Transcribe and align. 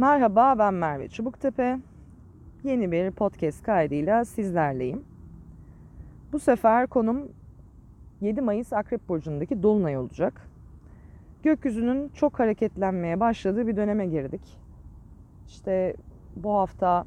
Merhaba 0.00 0.58
ben 0.58 0.74
Merve 0.74 1.08
Çubuktepe. 1.08 1.78
Yeni 2.64 2.92
bir 2.92 3.10
podcast 3.10 3.62
kaydıyla 3.62 4.24
sizlerleyim. 4.24 5.04
Bu 6.32 6.38
sefer 6.38 6.86
konum 6.86 7.28
7 8.20 8.40
Mayıs 8.40 8.72
Akrep 8.72 9.08
Burcu'ndaki 9.08 9.62
Dolunay 9.62 9.98
olacak. 9.98 10.48
Gökyüzünün 11.42 12.08
çok 12.08 12.38
hareketlenmeye 12.38 13.20
başladığı 13.20 13.66
bir 13.66 13.76
döneme 13.76 14.06
girdik. 14.06 14.58
İşte 15.48 15.94
bu 16.36 16.54
hafta 16.54 17.04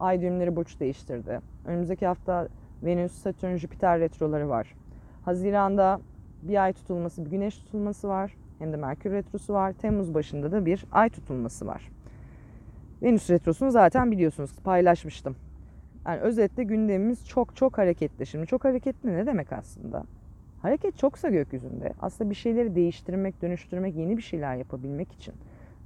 ay 0.00 0.20
düğümleri 0.20 0.56
burç 0.56 0.80
değiştirdi. 0.80 1.40
Önümüzdeki 1.66 2.06
hafta 2.06 2.48
Venüs, 2.82 3.12
Satürn, 3.12 3.56
Jüpiter 3.56 4.00
retroları 4.00 4.48
var. 4.48 4.74
Haziranda 5.24 6.00
bir 6.42 6.62
ay 6.64 6.72
tutulması, 6.72 7.24
bir 7.24 7.30
güneş 7.30 7.58
tutulması 7.58 8.08
var. 8.08 8.36
Hem 8.58 8.72
de 8.72 8.76
Merkür 8.76 9.12
retrosu 9.12 9.54
var. 9.54 9.72
Temmuz 9.72 10.14
başında 10.14 10.52
da 10.52 10.66
bir 10.66 10.84
ay 10.92 11.10
tutulması 11.10 11.66
var. 11.66 11.93
Venüs 13.04 13.30
retrosunu 13.30 13.70
zaten 13.70 14.10
biliyorsunuz 14.10 14.50
paylaşmıştım. 14.64 15.36
Yani 16.06 16.20
özetle 16.20 16.62
gündemimiz 16.62 17.28
çok 17.28 17.56
çok 17.56 17.78
hareketli. 17.78 18.26
Şimdi 18.26 18.46
çok 18.46 18.64
hareketli 18.64 19.16
ne 19.16 19.26
demek 19.26 19.52
aslında? 19.52 20.04
Hareket 20.62 20.98
çoksa 20.98 21.28
gökyüzünde 21.28 21.92
aslında 22.00 22.30
bir 22.30 22.34
şeyleri 22.34 22.74
değiştirmek, 22.74 23.42
dönüştürmek, 23.42 23.96
yeni 23.96 24.16
bir 24.16 24.22
şeyler 24.22 24.56
yapabilmek 24.56 25.12
için, 25.12 25.34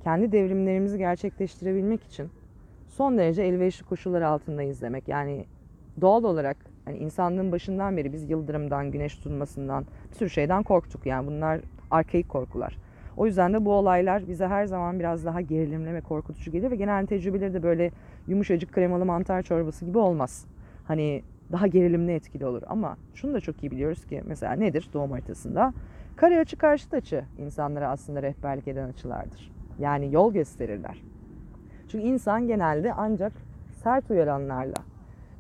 kendi 0.05 0.33
devrimlerimizi 0.33 0.99
gerçekleştirebilmek 0.99 2.05
için 2.05 2.29
son 2.89 3.19
derece 3.19 3.43
elverişli 3.43 3.85
koşullar 3.85 4.23
altında 4.23 4.63
izlemek. 4.63 5.09
Yani 5.09 5.45
doğal 6.01 6.25
olarak 6.25 6.57
yani 6.87 6.99
insanlığın 6.99 7.53
başından 7.53 7.97
beri 7.97 8.13
biz 8.13 8.31
yıldırımdan, 8.31 8.91
güneş 8.91 9.15
tutulmasından, 9.15 9.85
bir 10.11 10.17
sürü 10.17 10.31
şeyden 10.31 10.63
korktuk. 10.63 11.07
Yani 11.07 11.27
bunlar 11.27 11.61
arkaik 11.91 12.29
korkular. 12.29 12.79
O 13.19 13.27
yüzden 13.27 13.53
de 13.53 13.65
bu 13.65 13.73
olaylar 13.73 14.29
bize 14.29 14.47
her 14.47 14.67
zaman 14.67 14.99
biraz 14.99 15.25
daha 15.25 15.41
gerilimli 15.41 15.95
ve 15.95 16.01
korkutucu 16.01 16.51
gelir 16.51 16.71
ve 16.71 16.77
genel 16.77 17.07
tecrübeleri 17.07 17.55
de 17.55 17.63
böyle 17.63 17.91
yumuşacık 18.29 18.73
kremalı 18.73 19.05
mantar 19.05 19.43
çorbası 19.43 19.85
gibi 19.85 19.99
olmaz. 19.99 20.45
Hani 20.85 21.23
daha 21.53 21.67
gerilimli 21.67 22.13
etkili 22.13 22.47
olur 22.47 22.63
ama 22.67 22.97
şunu 23.15 23.35
da 23.35 23.41
çok 23.41 23.63
iyi 23.63 23.71
biliyoruz 23.71 24.07
ki 24.07 24.23
mesela 24.27 24.53
nedir 24.53 24.89
doğum 24.93 25.11
haritasında? 25.11 25.73
Kare 26.17 26.41
açı 26.41 26.57
karşıt 26.57 26.95
açı 26.95 27.25
insanlara 27.39 27.89
aslında 27.89 28.23
rehberlik 28.23 28.69
eden 28.69 28.89
açılardır. 28.89 29.53
Yani 29.79 30.15
yol 30.15 30.33
gösterirler. 30.33 31.03
Çünkü 31.89 32.07
insan 32.07 32.47
genelde 32.47 32.93
ancak 32.93 33.33
sert 33.83 34.11
uyaranlarla, 34.11 34.83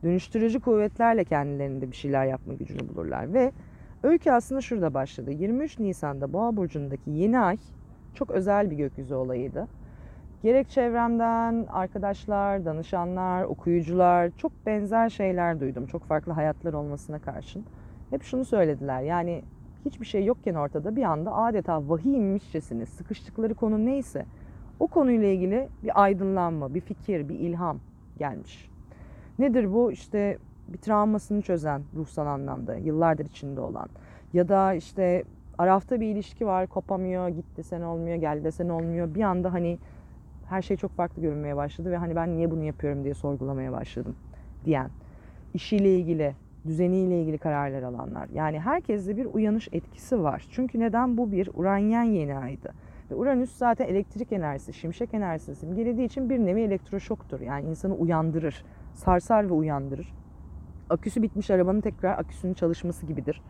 dönüştürücü 0.02 0.60
kuvvetlerle 0.60 1.24
kendilerinde 1.24 1.90
bir 1.90 1.96
şeyler 1.96 2.26
yapma 2.26 2.54
gücünü 2.54 2.88
bulurlar 2.88 3.34
ve 3.34 3.52
Öykü 4.02 4.30
aslında 4.30 4.60
şurada 4.60 4.94
başladı. 4.94 5.30
23 5.30 5.78
Nisan'da 5.78 6.32
Boğa 6.32 6.56
burcundaki 6.56 7.10
yeni 7.10 7.38
ay 7.38 7.56
çok 8.14 8.30
özel 8.30 8.70
bir 8.70 8.76
gökyüzü 8.76 9.14
olayıydı. 9.14 9.68
Gerek 10.42 10.70
çevremden 10.70 11.66
arkadaşlar, 11.72 12.64
danışanlar, 12.64 13.44
okuyucular 13.44 14.30
çok 14.36 14.52
benzer 14.66 15.08
şeyler 15.08 15.60
duydum. 15.60 15.86
Çok 15.86 16.04
farklı 16.04 16.32
hayatlar 16.32 16.72
olmasına 16.72 17.18
karşın. 17.18 17.64
Hep 18.10 18.22
şunu 18.22 18.44
söylediler. 18.44 19.02
Yani 19.02 19.42
hiçbir 19.84 20.06
şey 20.06 20.24
yokken 20.24 20.54
ortada 20.54 20.96
bir 20.96 21.02
anda 21.02 21.34
adeta 21.34 21.88
vahiy 21.88 22.16
inmişçesine 22.16 22.86
sıkıştıkları 22.86 23.54
konu 23.54 23.86
neyse 23.86 24.26
o 24.80 24.86
konuyla 24.86 25.28
ilgili 25.28 25.68
bir 25.82 26.02
aydınlanma, 26.02 26.74
bir 26.74 26.80
fikir, 26.80 27.28
bir 27.28 27.38
ilham 27.38 27.78
gelmiş. 28.18 28.70
Nedir 29.38 29.72
bu? 29.72 29.92
İşte 29.92 30.38
bir 30.68 30.78
travmasını 30.78 31.42
çözen 31.42 31.82
ruhsal 31.96 32.26
anlamda 32.26 32.74
yıllardır 32.74 33.26
içinde 33.26 33.60
olan 33.60 33.88
ya 34.32 34.48
da 34.48 34.74
işte 34.74 35.24
arafta 35.58 36.00
bir 36.00 36.06
ilişki 36.06 36.46
var 36.46 36.66
kopamıyor 36.66 37.28
git 37.28 37.56
desen 37.56 37.82
olmuyor 37.82 38.16
gel 38.16 38.44
desen 38.44 38.68
olmuyor. 38.68 39.14
Bir 39.14 39.22
anda 39.22 39.52
hani 39.52 39.78
her 40.48 40.62
şey 40.62 40.76
çok 40.76 40.90
farklı 40.90 41.22
görünmeye 41.22 41.56
başladı 41.56 41.90
ve 41.90 41.96
hani 41.96 42.16
ben 42.16 42.36
niye 42.36 42.50
bunu 42.50 42.64
yapıyorum 42.64 43.04
diye 43.04 43.14
sorgulamaya 43.14 43.72
başladım 43.72 44.16
diyen 44.64 44.90
işiyle 45.54 45.96
ilgili 45.98 46.34
düzeniyle 46.66 47.22
ilgili 47.22 47.38
kararlar 47.38 47.82
alanlar. 47.82 48.28
Yani 48.34 48.60
herkeste 48.60 49.16
bir 49.16 49.26
uyanış 49.26 49.68
etkisi 49.72 50.22
var. 50.22 50.46
Çünkü 50.50 50.80
neden? 50.80 51.16
Bu 51.16 51.32
bir 51.32 51.50
Uranyen 51.54 52.02
yeni 52.02 52.36
aydı. 52.36 52.72
Ve 53.10 53.14
Uranüs 53.14 53.56
zaten 53.56 53.86
elektrik 53.86 54.32
enerjisi, 54.32 54.72
şimşek 54.72 55.14
enerjisi 55.14 55.54
simgelediği 55.54 56.06
için 56.06 56.30
bir 56.30 56.38
nevi 56.38 56.62
elektroşoktur. 56.62 57.40
Yani 57.40 57.68
insanı 57.68 57.94
uyandırır, 57.94 58.64
sarsar 58.94 59.48
ve 59.48 59.52
uyandırır 59.52 60.17
aküsü 60.90 61.22
bitmiş 61.22 61.50
arabanın 61.50 61.80
tekrar 61.80 62.18
aküsünün 62.18 62.54
çalışması 62.54 63.06
gibidir. 63.06 63.42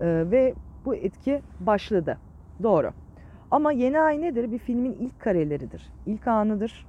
Ee, 0.00 0.06
ve 0.30 0.54
bu 0.84 0.94
etki 0.94 1.42
başladı. 1.60 2.18
Doğru. 2.62 2.90
Ama 3.50 3.72
yeni 3.72 4.00
ay 4.00 4.20
nedir? 4.20 4.52
Bir 4.52 4.58
filmin 4.58 4.92
ilk 4.92 5.20
kareleridir. 5.20 5.92
İlk 6.06 6.26
anıdır. 6.26 6.86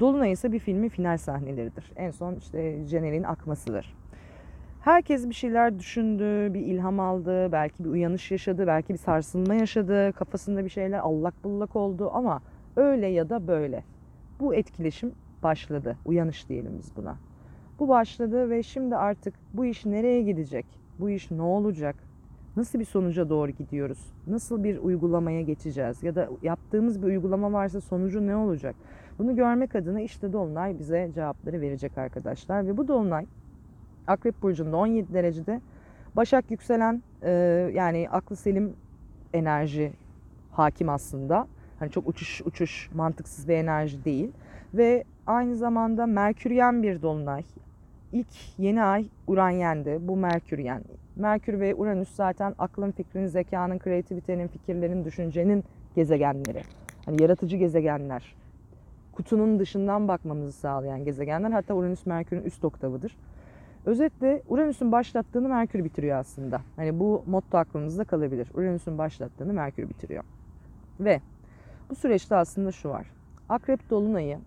Dolunay 0.00 0.32
ise 0.32 0.52
bir 0.52 0.58
filmin 0.58 0.88
final 0.88 1.16
sahneleridir. 1.16 1.92
En 1.96 2.10
son 2.10 2.34
işte 2.34 2.86
jenerin 2.86 3.22
akmasıdır. 3.22 3.96
Herkes 4.80 5.28
bir 5.28 5.34
şeyler 5.34 5.78
düşündü, 5.78 6.54
bir 6.54 6.60
ilham 6.60 7.00
aldı, 7.00 7.52
belki 7.52 7.84
bir 7.84 7.88
uyanış 7.88 8.30
yaşadı, 8.30 8.66
belki 8.66 8.92
bir 8.92 8.98
sarsılma 8.98 9.54
yaşadı, 9.54 10.12
kafasında 10.12 10.64
bir 10.64 10.70
şeyler 10.70 10.98
allak 10.98 11.44
bullak 11.44 11.76
oldu 11.76 12.10
ama 12.14 12.42
öyle 12.76 13.06
ya 13.06 13.30
da 13.30 13.48
böyle. 13.48 13.84
Bu 14.40 14.54
etkileşim 14.54 15.12
başladı. 15.42 15.96
Uyanış 16.04 16.48
diyelim 16.48 16.72
biz 16.78 16.96
buna. 16.96 17.16
Bu 17.80 17.88
başladı 17.88 18.50
ve 18.50 18.62
şimdi 18.62 18.96
artık 18.96 19.34
bu 19.54 19.64
iş 19.64 19.86
nereye 19.86 20.22
gidecek? 20.22 20.66
Bu 20.98 21.10
iş 21.10 21.30
ne 21.30 21.42
olacak? 21.42 21.96
Nasıl 22.56 22.78
bir 22.80 22.84
sonuca 22.84 23.28
doğru 23.28 23.50
gidiyoruz? 23.50 24.12
Nasıl 24.26 24.64
bir 24.64 24.78
uygulamaya 24.78 25.42
geçeceğiz? 25.42 26.02
Ya 26.02 26.14
da 26.14 26.28
yaptığımız 26.42 27.02
bir 27.02 27.06
uygulama 27.06 27.52
varsa 27.52 27.80
sonucu 27.80 28.26
ne 28.26 28.36
olacak? 28.36 28.76
Bunu 29.18 29.36
görmek 29.36 29.74
adına 29.74 30.00
işte 30.00 30.32
Dolunay 30.32 30.78
bize 30.78 31.10
cevapları 31.14 31.60
verecek 31.60 31.98
arkadaşlar. 31.98 32.66
Ve 32.66 32.76
bu 32.76 32.88
Dolunay 32.88 33.26
Akrep 34.06 34.42
Burcu'nda 34.42 34.76
17 34.76 35.14
derecede 35.14 35.60
Başak 36.16 36.50
yükselen 36.50 37.02
e, 37.22 37.30
yani 37.74 38.08
aklı 38.10 38.36
selim 38.36 38.76
enerji 39.32 39.92
hakim 40.52 40.88
aslında. 40.88 41.46
Hani 41.78 41.90
çok 41.90 42.08
uçuş 42.08 42.42
uçuş 42.44 42.90
mantıksız 42.94 43.48
bir 43.48 43.54
enerji 43.54 44.04
değil. 44.04 44.32
Ve 44.74 45.04
aynı 45.26 45.56
zamanda 45.56 46.06
Merküryen 46.06 46.82
bir 46.82 47.02
dolunay 47.02 47.42
ilk 48.12 48.58
yeni 48.58 48.82
ay 48.82 49.06
Uranyen'di. 49.26 49.98
Bu 50.00 50.16
Merküryen. 50.16 50.82
Merkür 51.16 51.60
ve 51.60 51.74
Uranüs 51.74 52.14
zaten 52.14 52.54
aklın, 52.58 52.90
fikrin, 52.90 53.26
zekanın, 53.26 53.78
kreativitenin, 53.78 54.48
fikirlerin, 54.48 55.04
düşüncenin 55.04 55.64
gezegenleri. 55.94 56.62
Hani 57.04 57.22
yaratıcı 57.22 57.56
gezegenler. 57.56 58.34
Kutunun 59.12 59.58
dışından 59.58 60.08
bakmamızı 60.08 60.52
sağlayan 60.52 61.04
gezegenler. 61.04 61.50
Hatta 61.50 61.74
Uranüs 61.74 62.06
Merkür'ün 62.06 62.42
üst 62.42 62.64
oktavıdır. 62.64 63.16
Özetle 63.86 64.42
Uranüs'ün 64.48 64.92
başlattığını 64.92 65.48
Merkür 65.48 65.84
bitiriyor 65.84 66.18
aslında. 66.18 66.60
Hani 66.76 66.98
bu 66.98 67.24
motto 67.26 67.58
aklımızda 67.58 68.04
kalabilir. 68.04 68.48
Uranüs'ün 68.54 68.98
başlattığını 68.98 69.52
Merkür 69.52 69.88
bitiriyor. 69.88 70.24
Ve 71.00 71.20
bu 71.90 71.94
süreçte 71.94 72.36
aslında 72.36 72.72
şu 72.72 72.88
var. 72.88 73.06
Akrep 73.48 73.90
dolunayı 73.90 74.38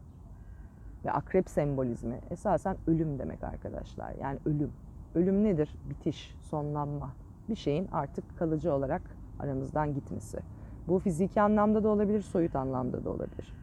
ve 1.06 1.12
akrep 1.12 1.50
sembolizmi 1.50 2.20
esasen 2.30 2.78
ölüm 2.88 3.20
demek 3.20 3.44
arkadaşlar. 3.44 4.14
Yani 4.22 4.40
ölüm. 4.46 4.72
Ölüm 5.16 5.44
nedir? 5.44 5.76
Bitiş, 5.90 6.36
sonlanma. 6.42 7.10
Bir 7.50 7.56
şeyin 7.56 7.88
artık 7.92 8.38
kalıcı 8.38 8.74
olarak 8.74 9.02
aramızdan 9.40 9.94
gitmesi. 9.94 10.40
Bu 10.88 11.00
fiziki 11.00 11.42
anlamda 11.42 11.84
da 11.84 11.90
olabilir, 11.90 12.22
soyut 12.22 12.56
anlamda 12.56 13.04
da 13.04 13.10
olabilir. 13.10 13.54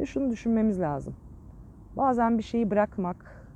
Ve 0.00 0.06
şunu 0.06 0.30
düşünmemiz 0.30 0.80
lazım. 0.80 1.14
Bazen 1.96 2.38
bir 2.38 2.42
şeyi 2.42 2.70
bırakmak, 2.70 3.46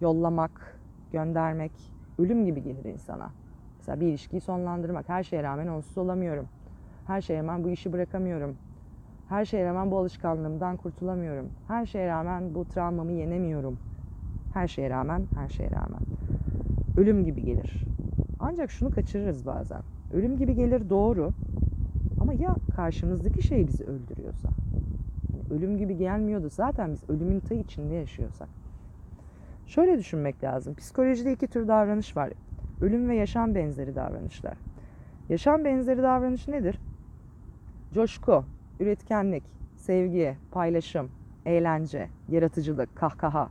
yollamak, 0.00 0.78
göndermek 1.12 1.72
ölüm 2.18 2.44
gibi 2.44 2.62
gelir 2.62 2.84
insana. 2.84 3.30
Mesela 3.78 4.00
bir 4.00 4.06
ilişkiyi 4.06 4.40
sonlandırmak. 4.40 5.08
Her 5.08 5.22
şeye 5.22 5.42
rağmen 5.42 5.66
onsuz 5.66 5.98
olamıyorum. 5.98 6.48
Her 7.06 7.20
şeye 7.20 7.38
rağmen 7.38 7.64
bu 7.64 7.70
işi 7.70 7.92
bırakamıyorum. 7.92 8.56
Her 9.30 9.44
şeye 9.44 9.64
rağmen 9.64 9.90
bu 9.90 9.98
alışkanlığımdan 9.98 10.76
kurtulamıyorum. 10.76 11.48
Her 11.68 11.86
şeye 11.86 12.08
rağmen 12.08 12.54
bu 12.54 12.64
travmamı 12.64 13.12
yenemiyorum. 13.12 13.78
Her 14.54 14.68
şeye 14.68 14.90
rağmen, 14.90 15.26
her 15.34 15.48
şeye 15.48 15.70
rağmen. 15.70 16.00
Ölüm 16.96 17.24
gibi 17.24 17.42
gelir. 17.44 17.84
Ancak 18.40 18.70
şunu 18.70 18.90
kaçırırız 18.90 19.46
bazen. 19.46 19.80
Ölüm 20.14 20.36
gibi 20.36 20.54
gelir 20.54 20.90
doğru. 20.90 21.30
Ama 22.20 22.32
ya 22.32 22.54
karşımızdaki 22.76 23.42
şey 23.42 23.66
bizi 23.66 23.84
öldürüyorsa? 23.84 24.48
Yani 25.32 25.58
ölüm 25.58 25.78
gibi 25.78 25.96
gelmiyordu 25.96 26.48
zaten 26.50 26.92
biz 26.92 27.10
ölümün 27.10 27.40
ta 27.40 27.54
içinde 27.54 27.94
yaşıyorsak. 27.94 28.48
Şöyle 29.66 29.98
düşünmek 29.98 30.44
lazım. 30.44 30.74
Psikolojide 30.74 31.32
iki 31.32 31.46
tür 31.46 31.68
davranış 31.68 32.16
var. 32.16 32.30
Ölüm 32.80 33.08
ve 33.08 33.16
yaşam 33.16 33.54
benzeri 33.54 33.94
davranışlar. 33.94 34.54
Yaşam 35.28 35.64
benzeri 35.64 36.02
davranış 36.02 36.48
nedir? 36.48 36.80
Coşku, 37.94 38.44
üretkenlik, 38.80 39.44
sevgi, 39.76 40.36
paylaşım, 40.50 41.10
eğlence, 41.46 42.08
yaratıcılık, 42.28 42.96
kahkaha, 42.96 43.50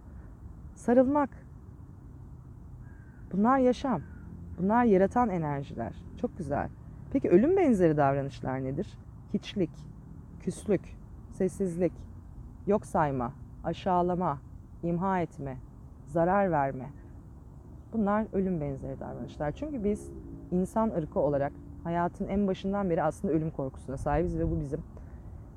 sarılmak. 0.75 1.29
Bunlar 3.31 3.57
yaşam. 3.57 4.01
Bunlar 4.57 4.83
yaratan 4.83 5.29
enerjiler. 5.29 5.93
Çok 6.21 6.37
güzel. 6.37 6.69
Peki 7.11 7.29
ölüm 7.29 7.57
benzeri 7.57 7.97
davranışlar 7.97 8.63
nedir? 8.63 8.97
Hiçlik, 9.33 9.69
küslük, 10.39 10.81
sessizlik, 11.31 11.93
yok 12.67 12.85
sayma, 12.85 13.33
aşağılama, 13.63 14.37
imha 14.83 15.21
etme, 15.21 15.57
zarar 16.07 16.51
verme. 16.51 16.89
Bunlar 17.93 18.25
ölüm 18.33 18.61
benzeri 18.61 18.99
davranışlar. 18.99 19.51
Çünkü 19.51 19.83
biz 19.83 20.11
insan 20.51 20.89
ırkı 20.89 21.19
olarak 21.19 21.51
hayatın 21.83 22.27
en 22.27 22.47
başından 22.47 22.89
beri 22.89 23.03
aslında 23.03 23.33
ölüm 23.33 23.51
korkusuna 23.51 23.97
sahibiz 23.97 24.39
ve 24.39 24.51
bu 24.51 24.59
bizim 24.59 24.79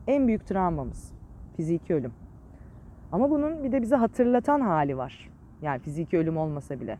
en 0.07 0.27
büyük 0.27 0.47
travmamız. 0.47 1.13
Fiziki 1.57 1.95
ölüm. 1.95 2.13
Ama 3.13 3.31
bunun 3.31 3.65
bir 3.65 3.73
de 3.73 3.83
bize 3.83 3.97
hatırlatan 3.97 4.61
hali 4.61 4.97
var. 4.97 5.31
Yani 5.63 5.79
fiziki 5.79 6.19
ölüm 6.19 6.37
olmasa 6.37 6.81
bile. 6.81 6.99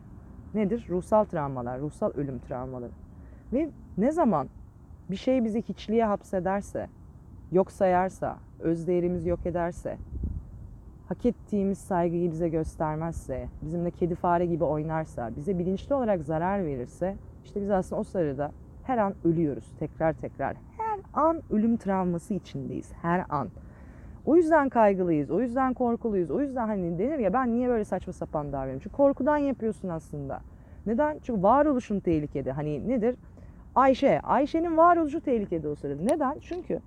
Nedir? 0.53 0.85
Ruhsal 0.89 1.25
travmalar, 1.25 1.79
ruhsal 1.79 2.11
ölüm 2.13 2.39
travmaları. 2.39 2.91
Ve 3.53 3.69
ne 3.97 4.11
zaman 4.11 4.47
bir 5.11 5.15
şey 5.15 5.43
bizi 5.43 5.61
hiçliğe 5.61 6.05
hapsederse, 6.05 6.87
yok 7.51 7.71
sayarsa, 7.71 8.37
öz 8.59 8.87
değerimizi 8.87 9.29
yok 9.29 9.45
ederse, 9.45 9.97
hak 11.09 11.25
ettiğimiz 11.25 11.77
saygıyı 11.77 12.31
bize 12.31 12.49
göstermezse, 12.49 13.47
bizimle 13.61 13.91
kedi 13.91 14.15
fare 14.15 14.45
gibi 14.45 14.63
oynarsa, 14.63 15.31
bize 15.35 15.59
bilinçli 15.59 15.95
olarak 15.95 16.23
zarar 16.23 16.65
verirse, 16.65 17.15
işte 17.45 17.61
biz 17.61 17.69
aslında 17.69 17.99
o 17.99 18.03
sırada 18.03 18.51
her 18.83 18.97
an 18.97 19.13
ölüyoruz 19.23 19.65
tekrar 19.79 20.13
tekrar. 20.13 20.55
An 21.13 21.41
ölüm 21.49 21.77
travması 21.77 22.33
içindeyiz. 22.33 22.93
Her 23.01 23.25
an. 23.29 23.49
O 24.25 24.35
yüzden 24.35 24.69
kaygılıyız, 24.69 25.31
o 25.31 25.41
yüzden 25.41 25.73
korkuluyuz, 25.73 26.31
o 26.31 26.41
yüzden 26.41 26.67
hani 26.67 26.99
denir 26.99 27.19
ya 27.19 27.33
ben 27.33 27.53
niye 27.53 27.69
böyle 27.69 27.85
saçma 27.85 28.13
sapan 28.13 28.51
davranıyorum? 28.51 28.79
Çünkü 28.83 28.95
korkudan 28.95 29.37
yapıyorsun 29.37 29.89
aslında. 29.89 30.41
Neden? 30.85 31.19
Çünkü 31.23 31.43
varoluşun 31.43 31.99
tehlikede. 31.99 32.51
Hani 32.51 32.89
nedir? 32.89 33.15
Ayşe, 33.75 34.19
Ayşe'nin 34.19 34.77
varoluşu 34.77 35.21
tehlikede 35.21 35.67
o 35.67 35.75
sırada. 35.75 36.03
Neden? 36.03 36.37
Çünkü 36.41 36.79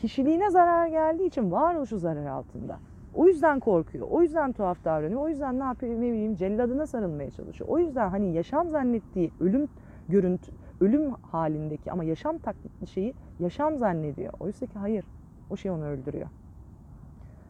kişiliğine 0.00 0.50
zarar 0.50 0.86
geldiği 0.86 1.26
için 1.26 1.52
varoluşu 1.52 1.98
zarar 1.98 2.26
altında. 2.26 2.78
O 3.14 3.26
yüzden 3.26 3.60
korkuyor. 3.60 4.06
O 4.10 4.22
yüzden 4.22 4.52
tuhaf 4.52 4.84
davranıyor. 4.84 5.20
O 5.20 5.28
yüzden 5.28 5.58
ne 5.58 5.64
yapıyor? 5.64 5.94
Ne 5.94 6.12
bileyim 6.12 6.36
celladına 6.36 6.86
sarılmaya 6.86 7.30
çalışıyor. 7.30 7.70
O 7.70 7.78
yüzden 7.78 8.08
hani 8.08 8.32
yaşam 8.32 8.68
zannettiği 8.68 9.30
ölüm 9.40 9.68
görüntü, 10.08 10.52
ölüm 10.80 11.10
halindeki 11.10 11.92
ama 11.92 12.04
yaşam 12.04 12.38
taklitli 12.38 12.86
şeyi 12.86 13.14
yaşam 13.40 13.78
zannediyor. 13.78 14.32
Oysa 14.40 14.66
ki 14.66 14.78
hayır. 14.78 15.04
O 15.50 15.56
şey 15.56 15.70
onu 15.70 15.84
öldürüyor. 15.84 16.28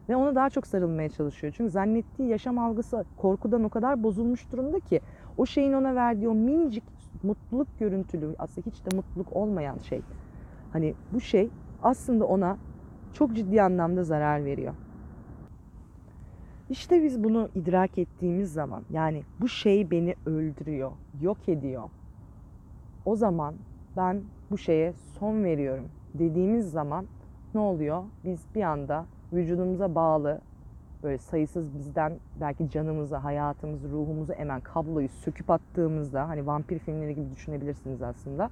Ve 0.09 0.15
ona 0.15 0.35
daha 0.35 0.49
çok 0.49 0.67
sarılmaya 0.67 1.09
çalışıyor. 1.09 1.53
Çünkü 1.57 1.71
zannettiği 1.71 2.29
yaşam 2.29 2.59
algısı 2.59 3.05
korkudan 3.17 3.63
o 3.63 3.69
kadar 3.69 4.03
bozulmuş 4.03 4.51
durumda 4.51 4.79
ki 4.79 4.99
o 5.37 5.45
şeyin 5.45 5.73
ona 5.73 5.95
verdiği 5.95 6.29
o 6.29 6.33
minicik 6.33 6.83
mutluluk 7.23 7.67
görüntülü 7.79 8.35
aslında 8.39 8.69
hiç 8.69 8.85
de 8.85 8.95
mutluluk 8.95 9.35
olmayan 9.35 9.77
şey. 9.77 10.01
Hani 10.73 10.93
bu 11.13 11.21
şey 11.21 11.49
aslında 11.83 12.25
ona 12.25 12.57
çok 13.13 13.35
ciddi 13.35 13.61
anlamda 13.61 14.03
zarar 14.03 14.45
veriyor. 14.45 14.73
İşte 16.69 17.03
biz 17.03 17.23
bunu 17.23 17.49
idrak 17.55 17.97
ettiğimiz 17.97 18.53
zaman 18.53 18.83
yani 18.89 19.23
bu 19.39 19.47
şey 19.47 19.91
beni 19.91 20.15
öldürüyor, 20.25 20.91
yok 21.21 21.49
ediyor. 21.49 21.89
O 23.05 23.15
zaman 23.15 23.55
ben 23.97 24.23
bu 24.51 24.57
şeye 24.57 24.93
son 25.19 25.43
veriyorum 25.43 25.85
dediğimiz 26.13 26.71
zaman 26.71 27.05
ne 27.53 27.59
oluyor? 27.59 28.03
Biz 28.23 28.45
bir 28.55 28.61
anda 28.61 29.05
vücudumuza 29.33 29.95
bağlı 29.95 30.41
böyle 31.03 31.17
sayısız 31.17 31.75
bizden 31.75 32.13
belki 32.41 32.69
canımızı, 32.69 33.15
hayatımızı, 33.15 33.89
ruhumuzu 33.91 34.33
emen 34.33 34.61
kabloyu 34.61 35.09
söküp 35.09 35.49
attığımızda 35.49 36.27
hani 36.27 36.47
vampir 36.47 36.79
filmleri 36.79 37.15
gibi 37.15 37.31
düşünebilirsiniz 37.35 38.01
aslında. 38.01 38.49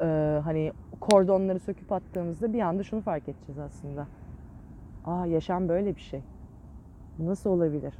Ee, 0.00 0.40
hani 0.44 0.72
kordonları 1.00 1.58
söküp 1.58 1.92
attığımızda 1.92 2.52
bir 2.52 2.60
anda 2.60 2.82
şunu 2.82 3.00
fark 3.00 3.28
edeceğiz 3.28 3.58
aslında. 3.58 4.06
Aa 5.06 5.26
yaşam 5.26 5.68
böyle 5.68 5.96
bir 5.96 6.00
şey. 6.00 6.22
Bu 7.18 7.26
nasıl 7.26 7.50
olabilir? 7.50 7.94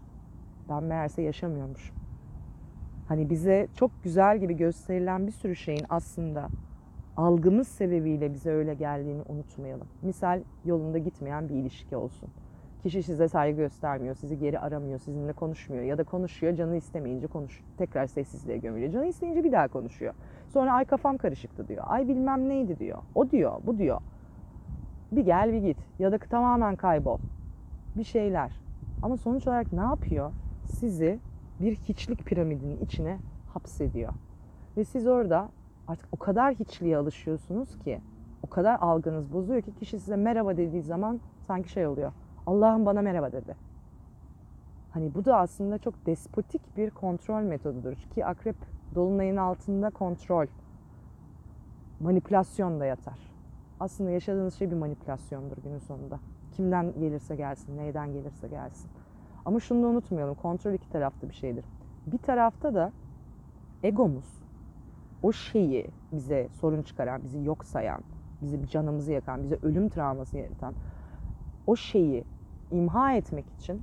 Ben 0.68 0.84
meğerse 0.84 1.22
yaşamıyormuşum. 1.22 1.96
Hani 3.08 3.30
bize 3.30 3.68
çok 3.74 3.90
güzel 4.04 4.38
gibi 4.38 4.56
gösterilen 4.56 5.26
bir 5.26 5.32
sürü 5.32 5.56
şeyin 5.56 5.84
aslında 5.90 6.48
algımız 7.16 7.68
sebebiyle 7.68 8.34
bize 8.34 8.50
öyle 8.50 8.74
geldiğini 8.74 9.22
unutmayalım. 9.28 9.86
Misal 10.02 10.40
yolunda 10.64 10.98
gitmeyen 10.98 11.48
bir 11.48 11.54
ilişki 11.54 11.96
olsun. 11.96 12.28
Kişi 12.82 13.02
size 13.02 13.28
saygı 13.28 13.56
göstermiyor, 13.56 14.14
sizi 14.14 14.38
geri 14.38 14.58
aramıyor, 14.58 14.98
sizinle 14.98 15.32
konuşmuyor 15.32 15.82
ya 15.82 15.98
da 15.98 16.04
konuşuyor 16.04 16.56
canı 16.56 16.76
istemeyince 16.76 17.26
konuş 17.26 17.60
tekrar 17.78 18.06
sessizliğe 18.06 18.58
gömülüyor. 18.58 18.92
Canı 18.92 19.06
isteyince 19.06 19.44
bir 19.44 19.52
daha 19.52 19.68
konuşuyor. 19.68 20.14
Sonra 20.48 20.72
ay 20.72 20.84
kafam 20.84 21.16
karışıktı 21.16 21.68
diyor. 21.68 21.84
Ay 21.86 22.08
bilmem 22.08 22.48
neydi 22.48 22.78
diyor. 22.78 22.98
O 23.14 23.30
diyor, 23.30 23.52
bu 23.66 23.78
diyor. 23.78 24.00
Bir 25.12 25.24
gel 25.24 25.52
bir 25.52 25.58
git 25.58 25.76
ya 25.98 26.12
da 26.12 26.18
tamamen 26.18 26.76
kaybol. 26.76 27.18
Bir 27.96 28.04
şeyler. 28.04 28.52
Ama 29.02 29.16
sonuç 29.16 29.46
olarak 29.46 29.72
ne 29.72 29.80
yapıyor? 29.80 30.32
Sizi 30.64 31.18
bir 31.60 31.74
hiçlik 31.74 32.26
piramidinin 32.26 32.80
içine 32.80 33.18
hapsediyor. 33.54 34.12
Ve 34.76 34.84
siz 34.84 35.06
orada 35.06 35.48
artık 35.88 36.08
o 36.12 36.16
kadar 36.16 36.54
hiçliğe 36.54 36.96
alışıyorsunuz 36.96 37.78
ki 37.78 38.00
o 38.42 38.50
kadar 38.50 38.78
algınız 38.80 39.32
bozuyor 39.32 39.62
ki 39.62 39.74
kişi 39.74 40.00
size 40.00 40.16
merhaba 40.16 40.56
dediği 40.56 40.82
zaman 40.82 41.20
sanki 41.46 41.68
şey 41.68 41.86
oluyor. 41.86 42.12
Allah'ım 42.46 42.86
bana 42.86 43.02
merhaba 43.02 43.32
dedi. 43.32 43.56
Hani 44.90 45.14
bu 45.14 45.24
da 45.24 45.36
aslında 45.36 45.78
çok 45.78 46.06
despotik 46.06 46.76
bir 46.76 46.90
kontrol 46.90 47.42
metodudur 47.42 47.94
ki 47.94 48.26
akrep 48.26 48.56
dolunayın 48.94 49.36
altında 49.36 49.90
kontrol, 49.90 50.46
manipülasyon 52.00 52.80
da 52.80 52.86
yatar. 52.86 53.18
Aslında 53.80 54.10
yaşadığınız 54.10 54.54
şey 54.54 54.70
bir 54.70 54.76
manipülasyondur 54.76 55.56
günün 55.64 55.78
sonunda. 55.78 56.20
Kimden 56.52 56.92
gelirse 57.00 57.36
gelsin, 57.36 57.76
neyden 57.76 58.12
gelirse 58.12 58.48
gelsin. 58.48 58.90
Ama 59.44 59.60
şunu 59.60 59.82
da 59.82 59.86
unutmayalım, 59.86 60.34
kontrol 60.34 60.72
iki 60.72 60.90
taraflı 60.90 61.28
bir 61.28 61.34
şeydir. 61.34 61.64
Bir 62.06 62.18
tarafta 62.18 62.74
da 62.74 62.92
egomuz, 63.82 64.41
o 65.22 65.32
şeyi 65.32 65.86
bize 66.12 66.48
sorun 66.52 66.82
çıkaran, 66.82 67.24
bizi 67.24 67.44
yok 67.44 67.64
sayan, 67.64 68.00
bizi 68.42 68.68
canımızı 68.68 69.12
yakan, 69.12 69.42
bize 69.42 69.58
ölüm 69.62 69.88
travması 69.88 70.38
yaratan 70.38 70.74
o 71.66 71.76
şeyi 71.76 72.24
imha 72.70 73.14
etmek 73.14 73.44
için 73.60 73.82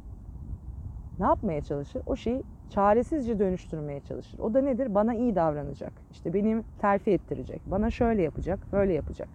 ne 1.19 1.25
yapmaya 1.25 1.61
çalışır? 1.61 2.01
O 2.05 2.15
şeyi 2.15 2.43
çaresizce 2.69 3.39
dönüştürmeye 3.39 3.99
çalışır. 3.99 4.39
O 4.39 4.53
da 4.53 4.61
nedir? 4.61 4.95
Bana 4.95 5.15
iyi 5.15 5.35
davranacak. 5.35 5.93
İşte 6.11 6.33
benim 6.33 6.63
terfi 6.81 7.11
ettirecek. 7.11 7.61
Bana 7.65 7.91
şöyle 7.91 8.21
yapacak, 8.21 8.59
böyle 8.71 8.93
yapacak. 8.93 9.29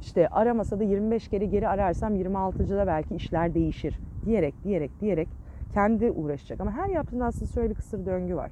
İşte 0.00 0.28
aramasa 0.28 0.80
da 0.80 0.84
25 0.84 1.28
kere 1.28 1.44
geri 1.44 1.68
ararsam 1.68 2.16
26'da 2.16 2.86
belki 2.86 3.14
işler 3.14 3.54
değişir 3.54 3.98
diyerek 4.24 4.54
diyerek 4.64 5.00
diyerek 5.00 5.28
kendi 5.72 6.10
uğraşacak. 6.10 6.60
Ama 6.60 6.70
her 6.70 6.88
yaptığında 6.88 7.24
aslında 7.24 7.52
şöyle 7.52 7.70
bir 7.70 7.74
kısır 7.74 8.06
döngü 8.06 8.36
var. 8.36 8.50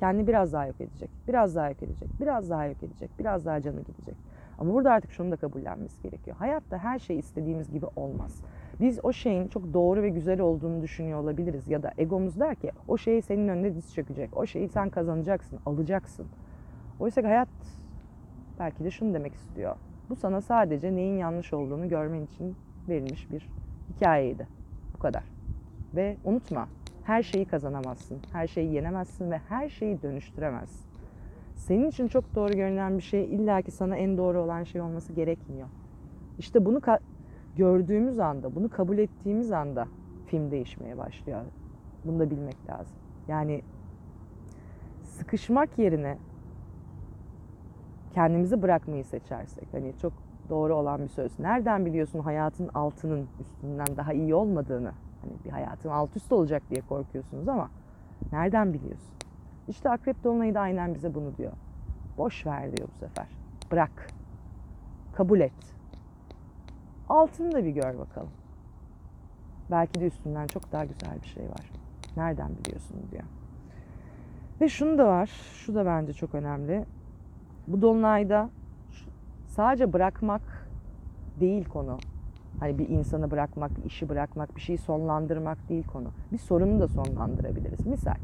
Kendi 0.00 0.26
biraz 0.26 0.52
daha 0.52 0.66
yok 0.66 0.80
edecek, 0.80 1.10
biraz 1.28 1.56
daha 1.56 1.68
yok 1.68 1.82
edecek, 1.82 2.08
biraz 2.20 2.50
daha 2.50 2.66
yok 2.66 2.82
edecek, 2.82 3.10
biraz 3.18 3.46
daha 3.46 3.62
canı 3.62 3.80
gidecek. 3.80 4.16
Ama 4.58 4.74
burada 4.74 4.92
artık 4.92 5.12
şunu 5.12 5.30
da 5.30 5.36
kabullenmesi 5.36 6.02
gerekiyor. 6.02 6.36
Hayatta 6.36 6.78
her 6.78 6.98
şey 6.98 7.18
istediğimiz 7.18 7.70
gibi 7.70 7.86
olmaz. 7.96 8.42
Biz 8.80 9.00
o 9.02 9.12
şeyin 9.12 9.48
çok 9.48 9.74
doğru 9.74 10.02
ve 10.02 10.08
güzel 10.08 10.40
olduğunu 10.40 10.82
düşünüyor 10.82 11.20
olabiliriz. 11.20 11.68
Ya 11.68 11.82
da 11.82 11.92
egomuz 11.98 12.40
der 12.40 12.54
ki 12.54 12.70
o 12.88 12.98
şeyi 12.98 13.22
senin 13.22 13.48
önünde 13.48 13.74
diz 13.74 13.94
çökecek. 13.94 14.36
O 14.36 14.46
şeyi 14.46 14.68
sen 14.68 14.90
kazanacaksın, 14.90 15.58
alacaksın. 15.66 16.26
Oysa 17.00 17.20
ki 17.20 17.26
hayat 17.26 17.48
belki 18.58 18.84
de 18.84 18.90
şunu 18.90 19.14
demek 19.14 19.34
istiyor. 19.34 19.76
Bu 20.10 20.16
sana 20.16 20.40
sadece 20.40 20.96
neyin 20.96 21.18
yanlış 21.18 21.52
olduğunu 21.52 21.88
görmen 21.88 22.22
için 22.22 22.56
verilmiş 22.88 23.30
bir 23.30 23.48
hikayeydi. 23.96 24.46
Bu 24.94 24.98
kadar. 24.98 25.24
Ve 25.94 26.16
unutma 26.24 26.68
her 27.04 27.22
şeyi 27.22 27.44
kazanamazsın, 27.44 28.18
her 28.32 28.46
şeyi 28.46 28.72
yenemezsin 28.72 29.30
ve 29.30 29.38
her 29.48 29.68
şeyi 29.68 30.02
dönüştüremezsin. 30.02 30.90
Senin 31.56 31.88
için 31.88 32.08
çok 32.08 32.34
doğru 32.34 32.52
görünen 32.52 32.98
bir 32.98 33.02
şey 33.02 33.24
illaki 33.24 33.70
sana 33.70 33.96
en 33.96 34.18
doğru 34.18 34.40
olan 34.40 34.64
şey 34.64 34.80
olması 34.80 35.12
gerekmiyor. 35.12 35.68
İşte 36.38 36.64
bunu 36.64 36.80
gördüğümüz 37.56 38.18
anda, 38.18 38.54
bunu 38.54 38.68
kabul 38.68 38.98
ettiğimiz 38.98 39.52
anda 39.52 39.88
film 40.26 40.50
değişmeye 40.50 40.98
başlıyor. 40.98 41.40
Bunu 42.04 42.18
da 42.18 42.30
bilmek 42.30 42.70
lazım. 42.70 42.96
Yani 43.28 43.62
sıkışmak 45.02 45.78
yerine 45.78 46.18
kendimizi 48.14 48.62
bırakmayı 48.62 49.04
seçersek 49.04 49.68
hani 49.72 49.92
çok 50.02 50.12
doğru 50.48 50.74
olan 50.74 51.02
bir 51.02 51.08
söz. 51.08 51.38
Nereden 51.38 51.86
biliyorsun 51.86 52.18
hayatın 52.18 52.68
altının 52.74 53.28
üstünden 53.40 53.96
daha 53.96 54.12
iyi 54.12 54.34
olmadığını? 54.34 54.92
Hani 55.22 55.32
bir 55.44 55.50
hayatın 55.50 55.90
alt 55.90 56.16
üst 56.16 56.32
olacak 56.32 56.62
diye 56.70 56.80
korkuyorsunuz 56.80 57.48
ama 57.48 57.70
nereden 58.32 58.74
biliyorsun? 58.74 59.14
İşte 59.68 59.90
Akrep 59.90 60.24
Dolunay'ı 60.24 60.54
da 60.54 60.60
aynen 60.60 60.94
bize 60.94 61.14
bunu 61.14 61.36
diyor. 61.36 61.52
Boş 62.18 62.46
ver 62.46 62.76
diyor 62.76 62.88
bu 62.94 62.98
sefer. 62.98 63.26
Bırak. 63.72 64.08
Kabul 65.12 65.40
et. 65.40 65.74
Altını 67.08 67.52
da 67.52 67.64
bir 67.64 67.70
gör 67.70 67.98
bakalım. 67.98 68.30
Belki 69.70 70.00
de 70.00 70.06
üstünden 70.06 70.46
çok 70.46 70.72
daha 70.72 70.84
güzel 70.84 71.22
bir 71.22 71.28
şey 71.28 71.44
var. 71.44 71.72
Nereden 72.16 72.50
biliyorsun 72.58 72.96
diyor. 73.10 73.24
Ve 74.60 74.68
şunu 74.68 74.98
da 74.98 75.06
var. 75.06 75.26
Şu 75.54 75.74
da 75.74 75.86
bence 75.86 76.12
çok 76.12 76.34
önemli. 76.34 76.84
Bu 77.66 77.82
dolunayda 77.82 78.50
sadece 79.46 79.92
bırakmak 79.92 80.68
değil 81.40 81.64
konu. 81.64 81.98
Hani 82.60 82.78
bir 82.78 82.88
insanı 82.88 83.30
bırakmak, 83.30 83.70
işi 83.86 84.08
bırakmak, 84.08 84.56
bir 84.56 84.60
şeyi 84.60 84.78
sonlandırmak 84.78 85.68
değil 85.68 85.84
konu. 85.84 86.08
Bir 86.32 86.38
sorunu 86.38 86.80
da 86.80 86.88
sonlandırabiliriz. 86.88 87.86
Misal 87.86 88.14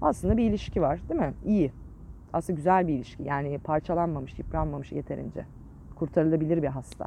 aslında 0.00 0.36
bir 0.36 0.44
ilişki 0.44 0.82
var 0.82 1.00
değil 1.08 1.20
mi? 1.20 1.34
İyi. 1.44 1.72
Aslında 2.32 2.56
güzel 2.56 2.88
bir 2.88 2.94
ilişki. 2.94 3.22
Yani 3.22 3.58
parçalanmamış, 3.58 4.38
yıpranmamış 4.38 4.92
yeterince. 4.92 5.44
Kurtarılabilir 5.94 6.62
bir 6.62 6.68
hasta. 6.68 7.06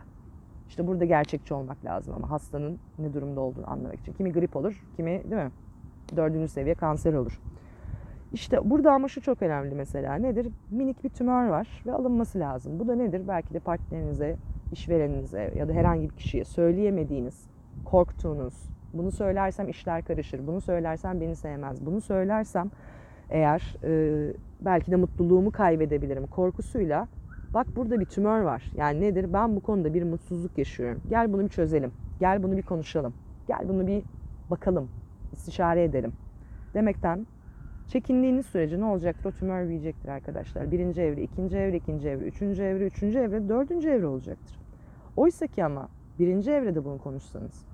İşte 0.70 0.88
burada 0.88 1.06
gerçekçi 1.06 1.54
olmak 1.54 1.86
lazım 1.86 2.13
ama 2.18 2.32
hastanın 2.32 2.80
ne 3.00 3.13
durumda 3.13 3.42
olduğunu 3.42 3.70
anlamak 3.70 4.00
için. 4.00 4.13
Kimi 4.13 4.32
grip 4.34 4.56
olur, 4.56 4.86
kimi 4.96 5.12
değil 5.12 5.44
mi? 5.44 5.51
Dördüncü 6.16 6.48
seviye 6.48 6.75
kanser 6.75 7.13
olur. 7.13 7.39
İşte 8.34 8.70
burada 8.70 8.94
ama 8.94 9.08
şu 9.08 9.22
çok 9.22 9.42
önemli 9.42 9.75
mesela. 9.75 10.16
Nedir? 10.16 10.48
Minik 10.72 11.04
bir 11.04 11.10
tümör 11.10 11.48
var 11.48 11.84
ve 11.86 11.94
alınması 11.94 12.39
lazım. 12.39 12.80
Bu 12.80 12.88
da 12.88 12.96
nedir? 12.96 13.28
Belki 13.28 13.54
de 13.54 13.60
partnerinize, 13.60 14.36
işvereninize 14.72 15.54
ya 15.56 15.68
da 15.68 15.74
herhangi 15.74 16.10
bir 16.10 16.16
kişiye 16.16 16.46
söyleyemediğiniz, 16.46 17.48
korktuğunuz, 17.86 18.54
bunu 18.94 19.12
söylersem 19.12 19.70
işler 19.70 20.06
karışır, 20.06 20.48
bunu 20.48 20.62
söylersem 20.62 21.22
beni 21.22 21.36
sevmez, 21.36 21.86
bunu 21.86 22.02
söylersem 22.02 22.72
eğer 23.30 23.78
e, 23.84 24.34
belki 24.62 24.92
de 24.92 24.96
mutluluğumu 24.96 25.52
kaybedebilirim 25.52 26.28
korkusuyla 26.28 27.08
bak 27.54 27.68
burada 27.76 28.00
bir 28.00 28.06
tümör 28.06 28.42
var. 28.42 28.72
Yani 28.76 29.02
nedir? 29.02 29.34
Ben 29.34 29.56
bu 29.56 29.60
konuda 29.60 29.94
bir 29.94 30.04
mutsuzluk 30.04 30.58
yaşıyorum. 30.58 31.02
Gel 31.10 31.34
bunu 31.34 31.44
bir 31.44 31.50
çözelim. 31.50 31.92
Gel 32.20 32.44
bunu 32.44 32.58
bir 32.58 32.62
konuşalım. 32.62 33.14
Gel 33.48 33.70
bunu 33.70 33.88
bir 33.88 34.04
bakalım. 34.50 34.90
istişare 35.34 35.84
edelim. 35.84 36.14
Demekten 36.74 37.28
çekindiğiniz 37.89 38.46
sürece 38.46 38.79
ne 38.79 38.86
olacaktır? 38.86 39.25
O 39.25 39.31
tümör 39.31 39.67
büyüyecektir 39.67 40.10
arkadaşlar. 40.10 40.72
Birinci 40.72 41.01
evre, 41.01 41.22
ikinci 41.22 41.58
evre, 41.58 41.77
ikinci 41.77 42.10
evre, 42.10 42.25
üçüncü 42.25 42.63
evre, 42.63 42.86
üçüncü 42.86 43.19
evre, 43.19 43.50
dördüncü 43.50 43.89
evre 43.89 44.08
olacaktır. 44.08 44.60
Oysa 45.17 45.48
ki 45.48 45.65
ama 45.65 45.89
birinci 46.19 46.51
evrede 46.51 46.86
bunu 46.86 46.98
konuşsanız 46.98 47.65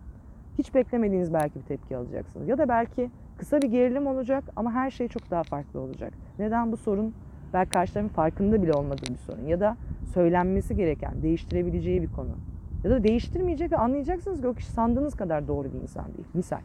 hiç 0.58 0.76
beklemediğiniz 0.76 1.34
belki 1.34 1.60
bir 1.60 1.66
tepki 1.66 1.98
alacaksınız. 1.98 2.48
Ya 2.48 2.58
da 2.58 2.70
belki 2.70 3.12
kısa 3.38 3.62
bir 3.62 3.68
gerilim 3.68 4.08
olacak 4.08 4.44
ama 4.56 4.72
her 4.72 4.92
şey 4.92 5.08
çok 5.08 5.32
daha 5.32 5.44
farklı 5.44 5.80
olacak. 5.80 6.14
Neden 6.40 6.72
bu 6.72 6.78
sorun 6.78 7.14
belki 7.54 7.70
karşı 7.70 7.94
tarafın 7.94 8.14
farkında 8.14 8.64
bile 8.64 8.74
olmadığı 8.74 9.14
bir 9.14 9.18
sorun 9.18 9.46
ya 9.48 9.60
da 9.60 9.78
söylenmesi 10.14 10.76
gereken, 10.76 11.22
değiştirebileceği 11.22 12.02
bir 12.02 12.12
konu. 12.12 12.36
Ya 12.84 12.92
da 12.92 13.04
değiştirmeyecek 13.04 13.72
ve 13.72 13.78
anlayacaksınız 13.78 14.42
ki 14.42 14.48
o 14.48 14.54
kişi 14.54 14.72
sandığınız 14.72 15.16
kadar 15.16 15.48
doğru 15.48 15.74
bir 15.74 15.82
insan 15.82 16.06
değil. 16.06 16.28
Misal. 16.34 16.60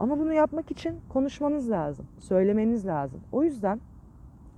Ama 0.00 0.18
bunu 0.18 0.32
yapmak 0.32 0.70
için 0.70 1.00
konuşmanız 1.08 1.70
lazım, 1.70 2.06
söylemeniz 2.18 2.86
lazım. 2.86 3.20
O 3.32 3.44
yüzden 3.44 3.80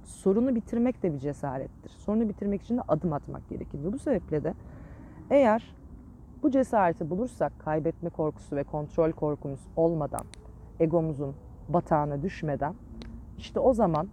sorunu 0.04 0.54
bitirmek 0.54 1.02
de 1.02 1.12
bir 1.12 1.18
cesarettir. 1.18 1.90
Sorunu 1.90 2.28
bitirmek 2.28 2.62
için 2.62 2.76
de 2.76 2.82
adım 2.88 3.12
atmak 3.12 3.48
gerekir. 3.48 3.84
Ve 3.84 3.92
bu 3.92 3.98
sebeple 3.98 4.44
de 4.44 4.54
eğer 5.30 5.74
bu 6.42 6.50
cesareti 6.50 7.10
bulursak 7.10 7.52
kaybetme 7.58 8.10
korkusu 8.10 8.56
ve 8.56 8.64
kontrol 8.64 9.12
korkumuz 9.12 9.60
olmadan, 9.76 10.24
egomuzun 10.80 11.34
batağına 11.68 12.22
düşmeden 12.22 12.74
işte 13.38 13.60
o 13.60 13.74
zaman 13.74 14.08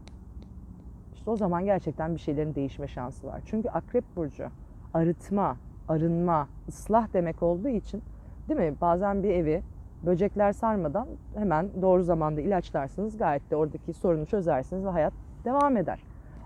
işte 1.13 1.31
o 1.31 1.35
zaman 1.35 1.65
gerçekten 1.65 2.15
bir 2.15 2.19
şeylerin 2.19 2.55
değişme 2.55 2.87
şansı 2.87 3.27
var. 3.27 3.41
Çünkü 3.45 3.69
Akrep 3.69 4.15
burcu 4.15 4.45
arıtma, 4.93 5.57
arınma, 5.87 6.47
ıslah 6.69 7.13
demek 7.13 7.43
olduğu 7.43 7.67
için 7.67 8.01
değil 8.49 8.59
mi? 8.59 8.75
Bazen 8.81 9.23
bir 9.23 9.29
evi 9.29 9.63
böcekler 10.03 10.53
sarmadan 10.53 11.07
hemen 11.35 11.69
doğru 11.81 12.03
zamanda 12.03 12.41
ilaçlarsınız. 12.41 13.17
Gayet 13.17 13.51
de 13.51 13.55
oradaki 13.55 13.93
sorunu 13.93 14.25
çözersiniz 14.25 14.85
ve 14.85 14.89
hayat 14.89 15.13
devam 15.45 15.77
eder. 15.77 15.99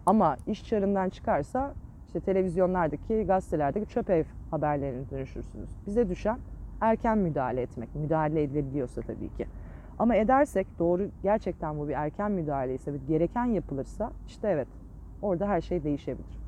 Ama 0.06 0.38
iş 0.48 0.65
çarından 0.65 1.10
çıkarsa 1.10 1.74
işte 2.08 2.20
televizyonlardaki, 2.20 3.24
gazetelerdeki 3.24 3.89
çöp 3.89 4.10
ev 4.10 4.24
haberlerine 4.51 5.10
dönüşürsünüz. 5.12 5.70
Bize 5.88 6.10
düşen 6.10 6.38
erken 6.82 7.18
müdahale 7.18 7.62
etmek. 7.62 7.96
Müdahale 7.96 8.44
edilebiliyorsa 8.44 9.01
tabii 9.01 9.29
ki. 9.29 9.46
Ama 10.00 10.15
edersek 10.15 10.68
doğru 10.79 11.10
gerçekten 11.24 11.79
bu 11.79 11.88
bir 11.88 11.94
erken 11.94 12.32
müdahale 12.32 12.75
ise 12.75 12.94
ve 12.94 12.98
gereken 13.08 13.46
yapılırsa 13.46 14.12
işte 14.27 14.48
evet 14.48 14.68
orada 15.22 15.48
her 15.48 15.62
şey 15.62 15.84
değişebilir. 15.84 16.39